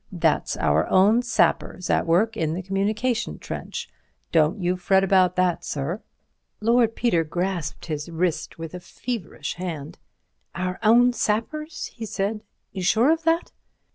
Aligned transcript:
That's 0.11 0.57
our 0.57 0.87
own 0.89 1.21
sappers 1.21 1.87
at 1.91 2.07
work 2.07 2.35
in 2.35 2.55
the 2.55 2.63
communication 2.63 3.37
trench. 3.37 3.87
Don't 4.31 4.59
you 4.59 4.75
fret 4.75 5.03
about 5.03 5.35
that, 5.35 5.63
sir." 5.63 6.01
Lord 6.59 6.95
Peter 6.95 7.23
grasped 7.23 7.85
his 7.85 8.09
wrist 8.09 8.57
with 8.57 8.73
a 8.73 8.79
feverish 8.79 9.53
hand. 9.57 9.99
"Our 10.55 10.79
own 10.81 11.13
sappers," 11.13 11.91
he 11.93 12.07
said; 12.07 12.41
"sure 12.75 13.11
of 13.11 13.21
that?" 13.25 13.51